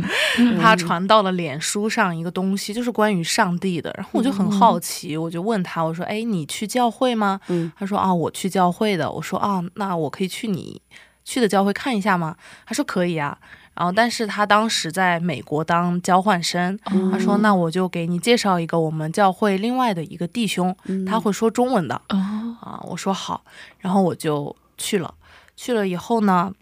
[0.60, 3.90] 他传到了脸书上一个东西，就是关于上帝的。
[3.96, 10.82] 然后我就很好奇，我就问他，我说：“哎，你去教会吗？”嗯他说：“啊，我去教会的。”我说：“啊，那我可以去你
[11.24, 12.36] 去的教会看一下吗？”
[12.66, 13.38] 他说：“可以啊。”
[13.80, 16.78] 然后，但是他当时在美国当交换生，
[17.10, 20.76] 他说：“那我就给你介绍一个我们教会另外的一个弟兄，
[21.08, 23.42] 他会说中文的。”哦，啊，我说好，
[23.78, 25.14] 然后我就去了。
[25.56, 26.52] 去了以后呢，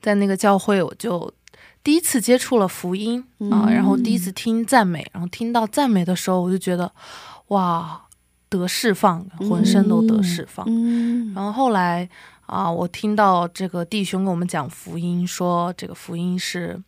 [0.00, 1.30] 在那个教会我就
[1.84, 6.90] 第一次接触了福音啊，然后第一次听赞美，然后听到赞美的时候，我就觉得
[7.48, 8.00] 哇，
[8.48, 10.64] 得释放，浑身都得释放。
[10.70, 12.08] 嗯然后后来
[12.48, 16.82] 啊，我听到这个弟兄跟我们讲福音，说这个福音是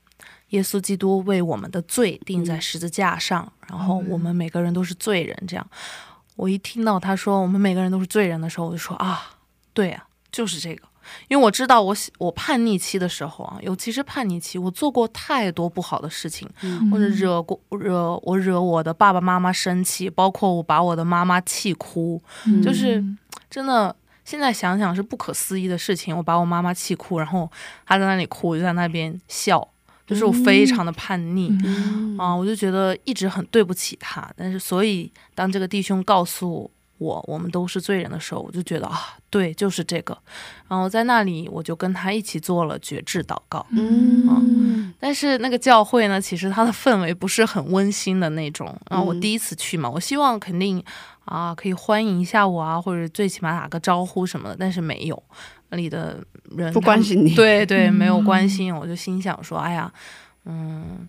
[0.49, 5.37] 耶稣基督为我们的罪钉在十字架上，然后我们每个人都是罪人。
[5.47, 5.67] 这样，
[6.37, 9.37] 我一听到他说我们每个人都是罪人的时候，我就说啊，
[9.75, 10.89] 对啊，就是这个。
[11.29, 16.49] 因为我知道我我叛逆期的时候啊，尤其是叛逆期，我做过太多不好的事情，
[16.91, 22.23] 或者惹过惹我惹我的爸爸妈妈生气，包括我把我的妈妈气哭，
[22.63, 23.05] 就是
[23.49, 23.95] 真的，
[24.31, 26.17] 现在想想是不可思议的事情。
[26.17, 27.51] 我把我妈妈气哭，然后
[27.85, 29.67] 她在那里哭，我就在那边笑，
[30.07, 34.33] 就是我非常的叛逆、嗯啊，我就觉得一直很对不起她。
[34.37, 40.17] 但是，所以当这个弟兄告诉我我们都是罪人的时候，我就觉得啊，对，就是这个。
[40.69, 43.67] 然后在那里，我就跟他一起做了觉志祷告。
[43.71, 48.77] 嗯但是那个教会呢，其实它的氛围不是很温馨的那种。
[48.91, 50.83] 然后我第一次去嘛，我希望肯定
[51.31, 55.23] 啊可以欢迎一下我啊，或者最起码打个招呼什么的，但是没有，
[55.69, 56.23] 那里的
[56.57, 58.75] 人不关心你 对对，没有关心。
[58.75, 59.93] 我就心想说，哎呀，
[60.45, 61.09] 嗯，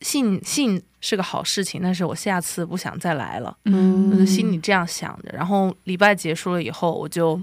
[0.00, 3.56] 信信是个好事情，但是我下次不想再来了。
[3.66, 5.30] 嗯我就心里这样想着。
[5.32, 7.40] 然后礼拜结束了以后，我就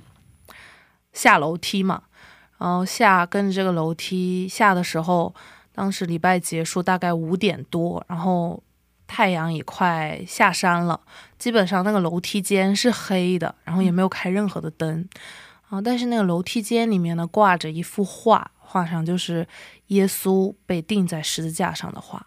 [1.14, 2.04] 下楼梯嘛，
[2.58, 5.34] 然后下跟着这个楼梯下的时候，
[5.74, 8.62] 当时礼拜结束大概五点多，然后
[9.08, 11.00] 太阳也快下山了，
[11.38, 15.08] 基本上那个楼梯间是黑的，然后也没有开任何的灯
[15.70, 15.82] 啊。
[15.82, 19.48] 但是那个楼梯间里面呢，挂着一幅画，画上就是
[19.88, 22.26] 耶稣被钉在十字架上的画。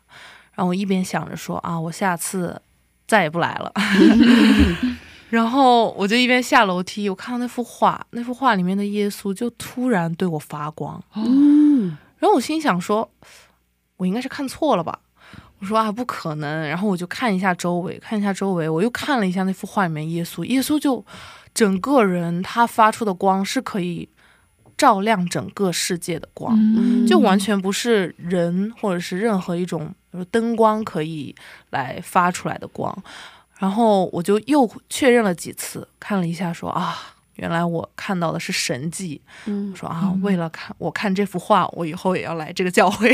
[0.54, 2.60] 然后我一边想着说啊，我下次
[3.06, 3.72] 再也不来了。
[5.30, 13.08] 然后我就一边下楼梯，我看到那幅画，那幅画里面的耶稣就突然对我发光，嗯然后我心想说，
[13.98, 14.98] 我应该是看错了吧？
[15.60, 16.68] 我说啊，不可能。
[16.68, 21.04] 然后我就看一下周围，看一下周围，我又看了一下那幅画里面耶稣，耶稣就
[21.52, 24.08] 整个人他发出的光是可以
[24.76, 31.34] 照亮整个世界的光，嗯就完全不是人或者是任何一种比如灯光可以
[31.70, 32.96] 来发出来的光。
[33.58, 36.96] 然后我就又确认了几次，看了一下说啊，
[37.38, 39.20] 原来我看到的是神迹。
[39.46, 43.12] 嗯我说啊，为了看我看这幅画，我以后也要来这个教会。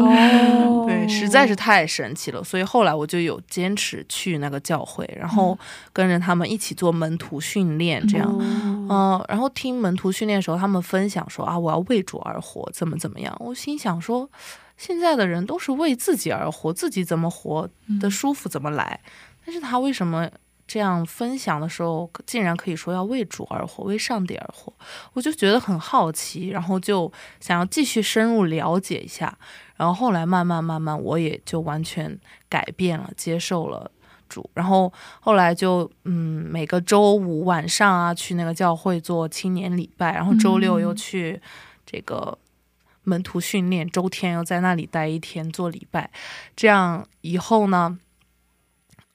[0.00, 5.58] 哦 对，实在是太神奇了，所以后来我就有坚持去那个教会，然后
[5.92, 8.28] 跟着他们一起做门徒训练，这样。
[8.40, 13.34] 嗯、然后听门徒训练的时候，他们分享说啊，我要为主而活，怎么怎么样。
[13.38, 14.28] 我心想说，
[14.76, 17.68] 现在的人都是为自己而活，自己怎么活
[18.00, 19.00] 的舒服怎么来。
[19.44, 20.28] 但是他为什么
[20.70, 24.72] 这样分享的时候，竟然可以说要为主而活，为上帝而活？
[25.14, 27.10] 我就觉得很好奇，然后就
[27.40, 29.36] 想要继续深入了解一下。
[29.76, 32.16] 然后后来慢慢慢慢，我也就完全
[32.48, 33.90] 改变了，接受了。
[34.28, 41.40] 主，然后后来就嗯，每个周五晚上啊，去那个教会做青年礼拜，然后周六又去
[41.84, 42.38] 这个
[43.02, 46.08] 门徒训练，周天又在那里待一天做礼拜。
[46.54, 47.98] 这样以后呢，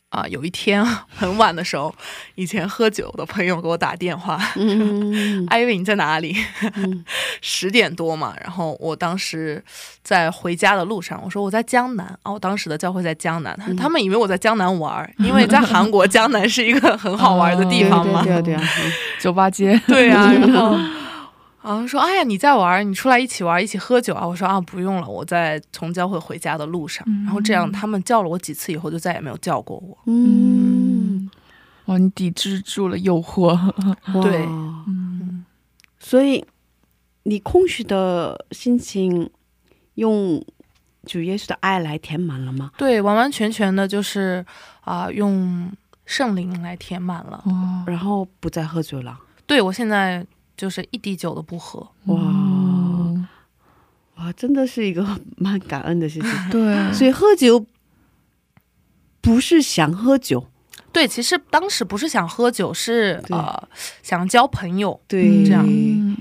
[0.09, 1.93] 啊，有一天很晚的时候，
[2.35, 6.35] 以前喝酒的朋友给我打电话，嗯艾薇你在哪里？
[6.75, 7.03] 嗯
[7.41, 9.61] 十点多嘛，然后我当时
[10.03, 18.63] 在回家的路上，我说我在江南啊，我当时的教会在江南，他他们以为我在江南玩儿，因为在 韩国江南是一个很好玩的地方嘛，对对对啊，
[19.19, 20.77] 酒吧街，对啊，然后。
[21.65, 24.25] 啊，说哎呀，你在玩，你出来一起玩，一起喝酒啊？
[24.27, 27.03] 我说啊，不用了，我在从教会回家的路上。
[27.25, 29.97] 然后这样，他们叫了我几次以后，就再也没有叫过我。
[30.05, 31.29] 嗯，
[31.85, 33.57] 哇，你抵制住了诱惑，
[34.21, 34.45] 对
[34.87, 35.43] 嗯
[35.97, 36.45] 所以
[37.23, 39.27] 你空虚的心情
[39.95, 40.39] 用
[41.05, 42.69] 主耶稣的爱来填满了吗？
[42.77, 44.45] 对，完完全全的就是
[44.81, 45.71] 啊、用
[46.05, 47.43] 圣灵来填满了。
[47.47, 49.17] 哇然后不再喝酒了。
[49.47, 50.23] 对我现在
[50.57, 51.79] 就是一滴酒都不喝。
[52.05, 52.17] 哇。
[52.19, 53.27] 嗯。
[54.15, 56.31] 哇，真的是一个 蛮感恩的事情。
[56.49, 57.65] 对，所以喝酒
[59.19, 60.47] 不是想喝酒，
[60.93, 63.67] 对，其实当时不是想喝酒，是呃
[64.01, 64.99] 想交朋友。
[65.07, 65.65] 对，这样。
[65.67, 66.15] 嗯。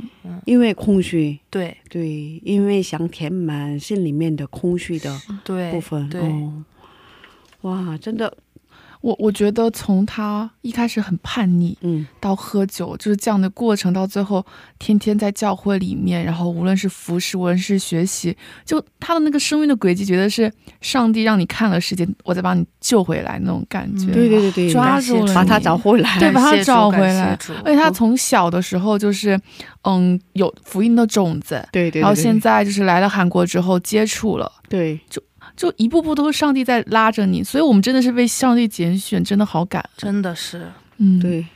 [0.44, 1.76] 因为空虚，对。
[1.88, 6.08] 对，因为想填满心里面的空虚的对部分。
[6.10, 6.64] 对、哦，
[7.62, 8.36] 哇，真的，
[9.04, 14.42] 我我觉得从他一开始很叛逆，嗯到喝酒，就是这样的过程，到最后
[14.78, 18.34] 天天在教会里面，然后无论是服侍，无论是学习，
[18.64, 20.50] 就他的那个生命的轨迹，觉得是
[20.80, 26.18] 上帝让你看了世界，我再把你救回来那种感觉，嗯对对对对，抓住了你，把他找回来。
[26.18, 27.36] 对，把他找回来。
[27.38, 29.38] 主而且他从小的时候就是，
[29.82, 34.50] 嗯，有福音的种子，对对，然后现在就是来了韩国之后接触了。
[34.66, 35.22] 对就
[35.76, 40.66] 一步步都是上帝在拉着你，所以我们真的是被上帝拣选，真的好感恩，真的是，
[40.98, 41.46] 嗯，，对，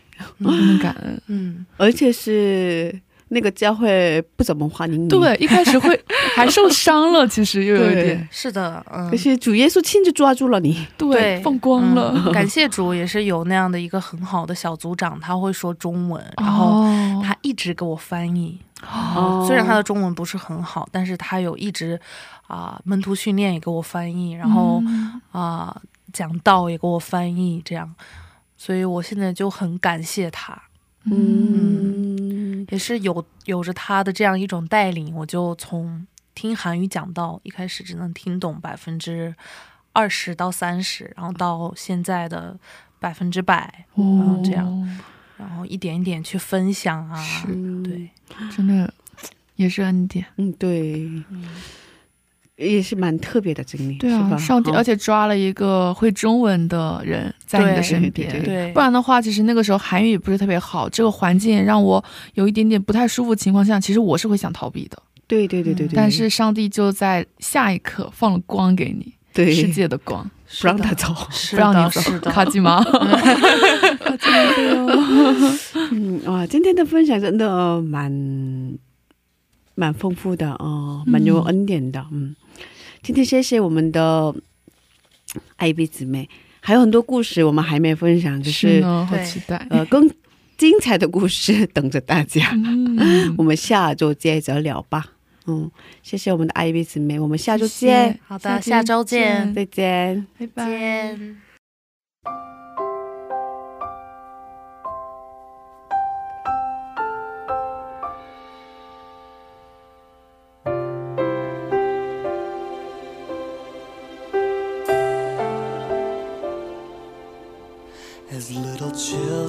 [0.41, 1.21] 真的感恩。
[1.27, 2.99] 嗯，而且是
[3.31, 5.99] 那个教会不怎么欢迎你，对，一开始会
[6.35, 8.29] 还受伤了，其实又有一点。
[8.31, 9.11] 是的，嗯。
[9.11, 9.17] 可。
[9.17, 12.13] 是主耶稣亲自抓住了你，对放光了。
[12.15, 17.23] 嗯感谢主，也是有那样的一个很好的小组长，他会说中文，然后哦。
[17.25, 18.59] 他一直给我翻译。
[18.83, 19.45] 哦。
[19.47, 22.01] 虽然他的中文不是很好，但是他有一直
[22.47, 25.21] 啊、门徒训练也给我翻译，然后嗯。
[25.33, 25.77] 啊、
[26.13, 27.93] 讲道也给我翻译，这样，
[28.57, 30.57] 所以我现在就很感谢他，
[31.05, 32.28] 嗯，
[32.71, 39.35] 也是有有着他的这样一种带领，我就从听韩语讲到一开始只能听懂百分之
[39.93, 42.59] 二十到三十，然后到现在的
[43.01, 45.01] 百分之百，然后，这样，
[45.37, 48.11] 然后一点一点去分享啊，嗯对，
[48.55, 48.93] 真的
[49.57, 50.27] 也是恩典。
[50.37, 51.11] 嗯，对，
[52.59, 54.31] 也是蛮特别的经历，对是吧？
[54.33, 58.73] 啊，上帝，而且抓了一个会中文的人在你的对身对边，对对。
[58.73, 62.05] 不然的话，其实那个时候韩语也不是特别好，这个环境让我
[62.35, 63.33] 有一点点不太舒服。
[63.35, 69.55] 情况下，其实我是会想逃避的，对对对对对，但是上帝就在下一刻放了光给你，对。
[69.55, 70.29] 世界的光，
[70.61, 71.15] 不让他走，
[71.53, 72.85] 不让你走是，的，卡基吗？
[75.93, 78.11] 嗯哇，今天的分享真的蛮
[79.77, 82.35] 蛮丰富的哦，蛮有恩典的，嗯，
[83.03, 84.35] 今天谢谢我们的
[85.57, 86.29] 艾比姊妹，
[86.61, 89.67] 还有很多故事我们还没分享，就是呢，好期待。
[89.71, 90.11] 呃更
[90.57, 92.51] 精彩的故事等着大家。
[92.55, 95.13] 嗯 我们下周接着聊吧。
[95.47, 95.71] 嗯，
[96.03, 100.27] 谢谢我们的艾比姊妹，我们下周见，好的，下周见，再见。
[100.39, 101.48] 拜拜。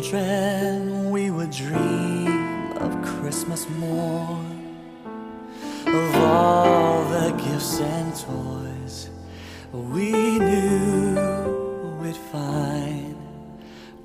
[0.02, 4.40] children, we would dream of Christmas more,
[5.88, 9.10] of all the gifts and toys
[9.74, 13.18] we knew we'd find,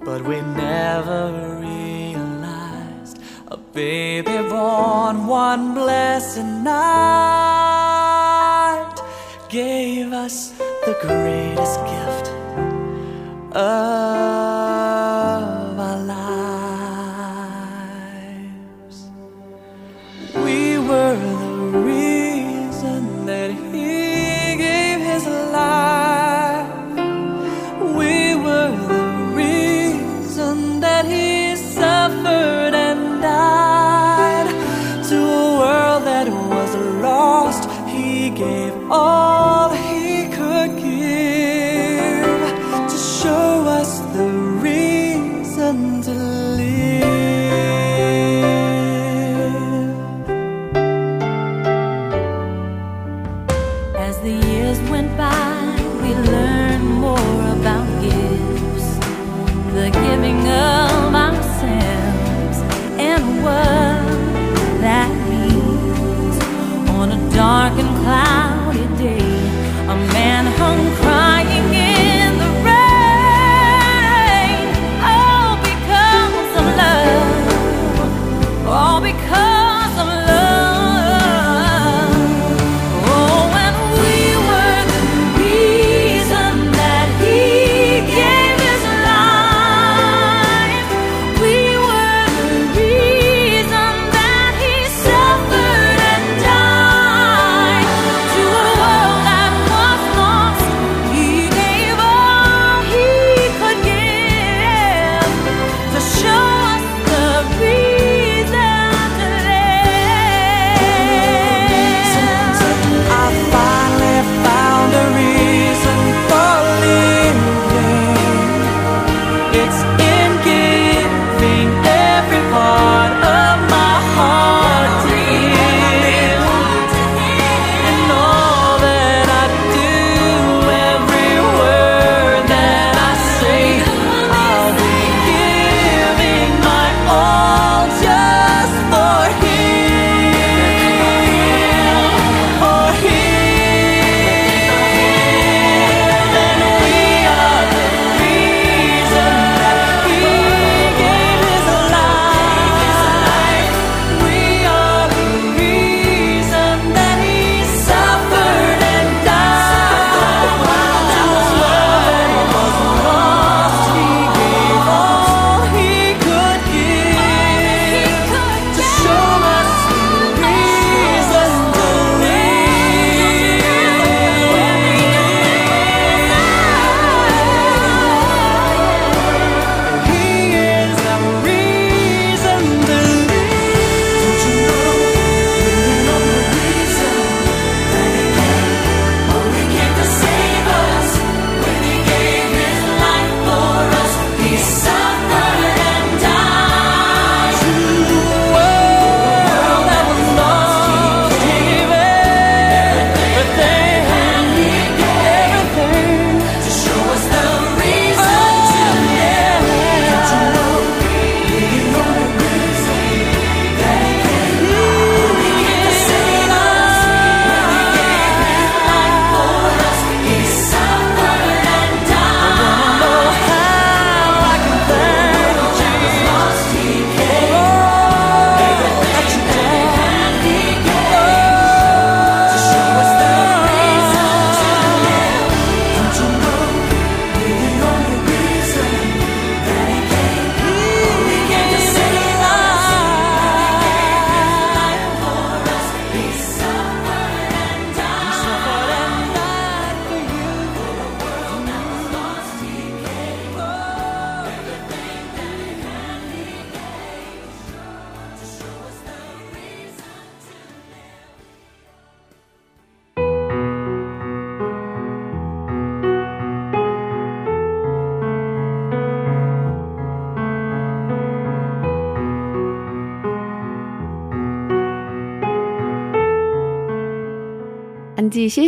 [0.00, 7.34] but we never realized a baby born one blessed night
[9.48, 10.50] gave us
[10.86, 12.30] the greatest gift.
[13.56, 14.63] Of
[38.90, 39.43] all.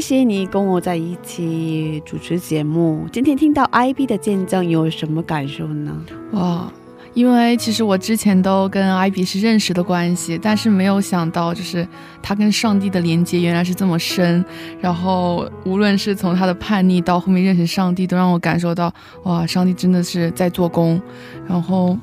[0.07, 3.09] 谢谢你跟我在一起主持节目。
[3.11, 6.01] 今天听到 ib 的见证有什么感受呢？
[6.31, 6.73] 哇
[7.13, 11.85] 因为其实我之前都跟 ib 是认识的关系但是没有想到就是
[12.23, 14.45] 他跟上帝的连接原来是这么深
[14.81, 18.95] 然后无论是从他的叛逆到后面认识上帝都让我感受到
[19.25, 21.03] 哇上帝真的是在做工
[21.49, 21.99] 然后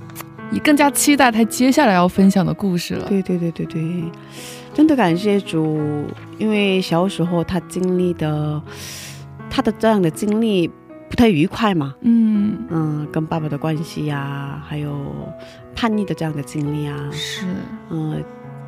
[0.51, 3.07] 也更加期待他接下来要分享的故事了。
[3.07, 4.03] 对对对对对。
[4.73, 6.05] 真的感谢主，
[6.39, 8.61] 因为小时候他经历的，
[9.49, 10.67] 他的这样的经历
[11.07, 14.97] 不太愉快嘛，嗯，嗯，跟爸爸的关系呀、还有
[15.75, 17.45] 叛逆的这样的经历啊，是，
[17.91, 18.23] 嗯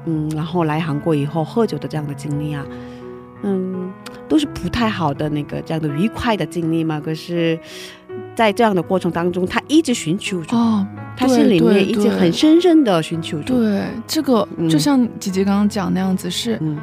[0.06, 2.64] 嗯，然后来韩国以后喝酒的这样的经历啊，
[3.42, 3.92] 嗯，
[4.30, 7.00] 都是不太好的那个这样的愉快的经历嘛。
[7.00, 7.60] 可是，
[8.36, 13.56] 在这样的过程当中，他一直寻求着，哦，他心里对面一直很深深的寻求着。
[13.56, 14.70] 对，这个嗯。
[14.70, 16.78] 就像姐姐刚刚讲那样子，是嗯。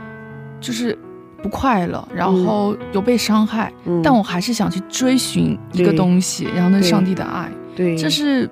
[0.61, 0.97] 就是
[1.43, 8.49] 不快乐，然后有被伤害，嗯，但我还是想去追寻一个东西，然后那是上帝的爱，对，这是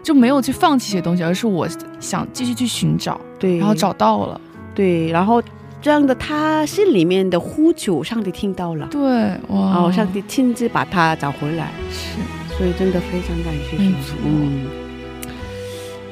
[0.00, 1.66] 就没有去放弃一些东西，而是我
[1.98, 4.40] 想继续去寻找，对，然后找到了，
[4.72, 5.42] 对，然后
[5.82, 9.00] 这样的他心里面的呼求，上帝听到了，对，
[9.48, 12.18] 哇，然后上帝亲自把他找回来，是。
[12.58, 14.66] 所以真的非常感谢主没错，嗯，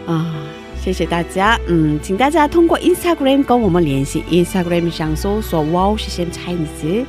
[0.07, 0.35] 啊，
[0.83, 7.05] 谢谢大家，嗯，请大家通过 Instagram 跟我们联系，Instagram 上搜索 Wow 实现 Chinese，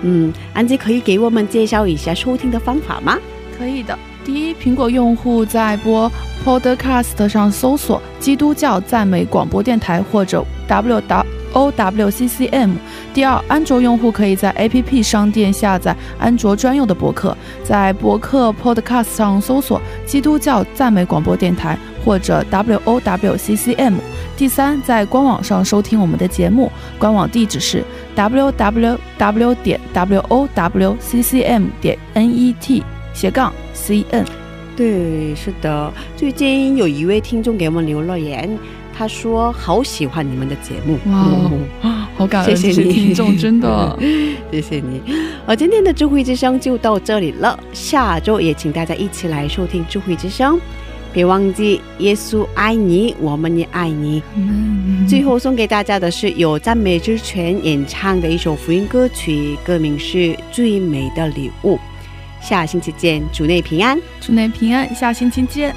[0.00, 3.18] 嗯，安吉可以给我们介绍一下收听的方法吗？
[3.58, 3.98] 可以的。
[4.24, 6.10] 第一，苹果用户在播
[6.42, 12.72] Podcast 上搜索“基督教赞美广播电台”或者 W W O W C C M。
[13.12, 23.94] 第二，安卓用户可以在 APP 商店下载安卓专用的博客，在博客 Podcast 上搜索“基督教赞美广播电台”或者 W O W C C M。
[24.36, 27.84] 第三，在官网上收听我们的节目，官网地址是
[28.14, 32.82] w w w 点 w o w c c m 点 n e t
[33.12, 34.24] 斜杠 c n。
[34.76, 38.48] 对，是的，最近有一位听众给我们留了言，
[39.00, 41.26] 他说好喜欢你们的节目，哇
[41.82, 43.98] 嗯好感恩谢谢你听众，真的。
[44.52, 45.00] 谢谢你。
[45.46, 50.60] 呃，今天的智慧之声就到这里了，下周也请大家一起来收听智慧之声。
[51.14, 54.22] 别忘记，耶稣爱你，我们也爱你。
[54.36, 60.18] 嗯最后送给大家的是由赞美之泉演唱的一首福音歌曲，歌名是
[60.52, 61.76] 《最美的礼物》。
[62.46, 63.98] 下星期见，主内平安。
[64.20, 65.74] 主内平安，下星期见。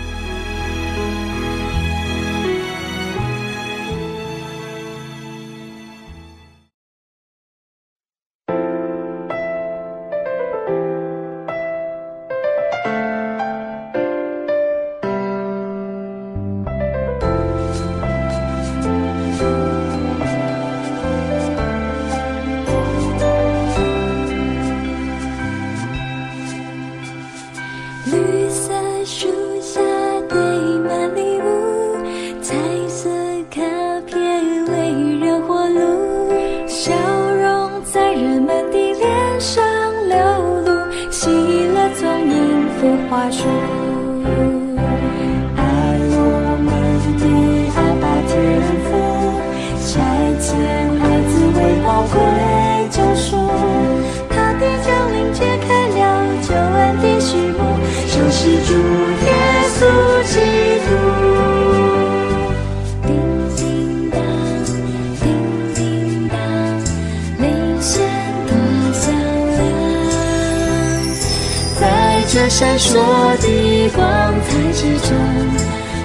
[72.56, 72.94] 闪烁
[73.42, 74.06] 的光
[74.44, 75.18] 彩之中，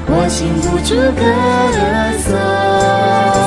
[0.07, 1.23] 我禁不住歌
[2.25, 3.38] 颂。